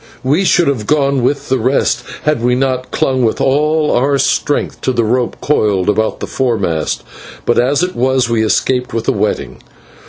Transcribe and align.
We 0.23 0.45
should 0.45 0.67
have 0.67 0.87
gone 0.87 1.21
with 1.21 1.49
the 1.49 1.59
rest 1.59 2.03
had 2.23 2.41
we 2.41 2.55
not 2.55 2.89
clung 2.89 3.23
with 3.23 3.39
all 3.39 3.91
our 3.91 4.17
strength 4.17 4.81
to 4.81 4.91
the 4.91 5.03
rope 5.03 5.37
coiled 5.41 5.89
about 5.89 6.21
the 6.21 6.25
foremast, 6.25 7.03
but 7.45 7.59
as 7.59 7.83
it 7.83 7.95
was 7.95 8.27
we 8.27 8.43
escaped 8.43 8.95
with 8.95 9.07
a 9.07 9.11
wetting. 9.11 9.61